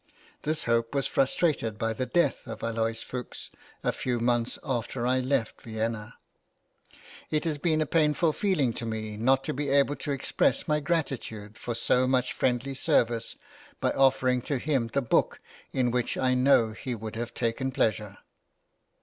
This 0.41 0.63
hope 0.63 0.95
was 0.95 1.05
frustrated 1.05 1.77
by 1.77 1.93
the 1.93 2.07
death 2.07 2.47
of 2.47 2.63
Aloys 2.63 3.03
Fuchs 3.03 3.51
a 3.83 3.91
few 3.91 4.19
months 4.19 4.57
after 4.63 5.05
I 5.05 5.19
left 5.19 5.61
Vienna. 5.61 6.15
It 7.29 7.43
has 7.43 7.59
been 7.59 7.81
a 7.83 7.85
painful 7.85 8.33
feeling 8.33 8.73
to 8.73 8.87
me 8.87 9.15
not 9.15 9.43
to 9.43 9.53
be 9.53 9.69
able 9.69 9.95
to 9.97 10.11
express 10.11 10.67
my 10.67 10.79
gratitude 10.79 11.55
for 11.55 11.75
so 11.75 12.07
much 12.07 12.33
friendly 12.33 12.73
service 12.73 13.35
by 13.79 13.91
offering 13.91 14.41
to 14.41 14.57
him 14.57 14.87
the 14.91 15.03
book 15.03 15.37
in 15.71 15.91
which 15.91 16.17
I 16.17 16.33
know 16.33 16.71
he 16.71 16.95
would 16.95 17.15
have 17.15 17.35
taken 17.35 17.69
pleasure. 17.71 18.17